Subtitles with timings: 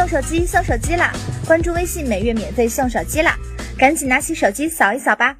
[0.00, 1.12] 送手机送手机啦！
[1.44, 3.36] 关注微信，每月免费送手机啦！
[3.76, 5.36] 赶紧拿起手机扫一扫吧。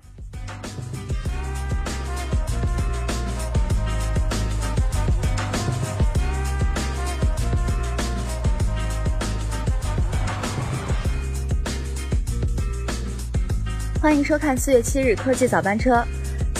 [13.98, 16.04] 欢迎收看四月七日科技早班车。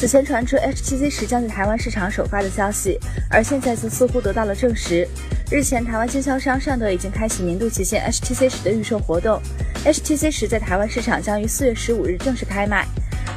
[0.01, 2.99] 此前传出 HTC 十将在台湾市场首发的消息，
[3.29, 5.07] 而现在则似乎得到了证实。
[5.51, 9.39] 日前，台湾经销商尚德已经开启年度旗舰 HTC 十的预售活动
[9.85, 12.87] ，HTC 十在台湾市场将于四月十五日正式开卖。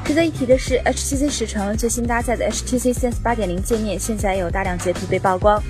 [0.05, 5.61] 值得一提的是，HTC 十成了最新搭载的 HTC Sense 八点零界面，现在也有大量截图被曝光。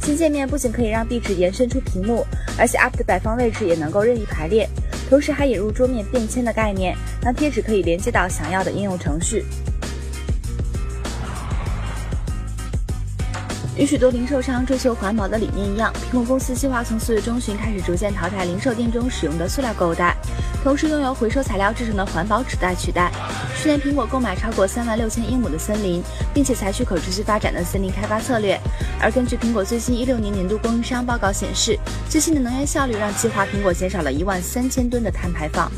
[0.00, 2.24] 新界面不仅可以让壁纸延伸出屏幕，
[2.58, 4.66] 而且 App 的摆放位置也能够任意排列。
[5.10, 9.44] 同时还引入桌面便签的概念，让贴纸可以连接到想要的应用程序。
[13.78, 20.16] 与许多零售商追求环保的理念一样，苹果公司计划从四月中旬开始逐渐淘汰零售店中使用的塑料购物袋，
[20.64, 23.12] 同时用由回收材料制成的环保纸袋取代。
[23.62, 26.02] 去年苹果购买超过三万六千英亩的森林，
[26.34, 28.60] 并且采取可持续发展的森林开发策略。
[29.00, 31.78] 而根据苹果最新一六年年度供应商报告显示，
[32.10, 35.70] 最新的能源效率让计划苹果减少了一万三千吨的碳排放。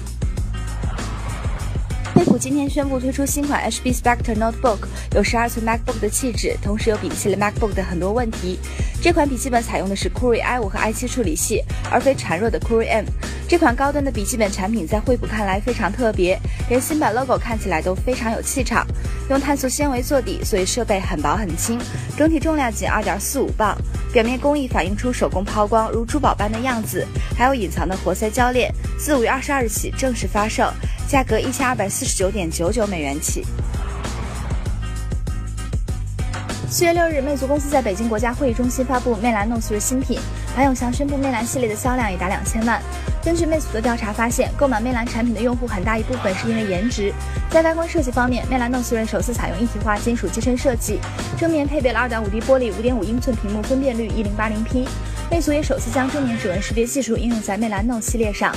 [2.38, 4.78] 今天宣布推出新款 HB Spectre Notebook，
[5.14, 8.58] 有十二寸 MacBook 的气质，同时又摒弃了 MacBook 的很多问题。
[9.02, 13.04] 这款笔记本采用的是 Core i5 和 i7 处理器，而非孱弱的 Core M。
[13.48, 18.86] 这款高端的笔记本产品在惠普看来非常特别，连新版 logo 看起来都非常有气场。
[19.28, 21.80] 用碳素纤维做底，所以设备很薄很轻，
[22.16, 23.76] 整体重量仅二点四五磅。
[24.12, 27.06] 表面工艺反映出手工抛光如珠宝般的样子，
[27.36, 28.72] 还有隐藏的活塞铰链。
[28.98, 30.72] 自五月二十二日起正式发售。
[31.10, 33.44] 价格一千二百四十九点九九美元起。
[36.70, 40.20] 四月六日，魅族公司在北京国家会议中心发布魅蓝 Note 3新品，
[40.54, 42.80] 韩永祥宣布魅蓝系列的销量已达两千万。
[43.24, 47.12] 根据魅族的调查发现，购买魅蓝产品的用户很大一部分是因为颜值。
[47.50, 51.00] 在外观设计方面，魅蓝 Note 3首次采用一体化金属机身设计，
[51.36, 54.86] 正面配备了二点五 D 玻璃、五点五英寸屏幕，分辨率一零八零 P。
[55.28, 58.54] 魅族也首次将正面指纹识别技术应用在魅蓝 Note 系列上。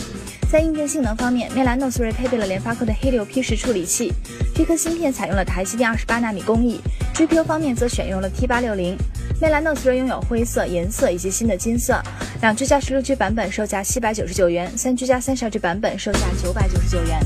[0.54, 4.14] 在硬件性能方面，魅蓝 Note 3配备了联发科的 Helio P10 处理器，
[4.54, 6.80] 这颗芯片采用了台积电二十八纳米工艺。
[7.16, 8.96] GPU 方面则选用了 T860。
[9.42, 12.00] 魅蓝 Note 3拥有灰色、颜色以及新的金色。
[12.42, 17.20] 两 G 加十六 G 版本售价七百九十九元，三 G 加三十二 G 版本售价九百九十九元。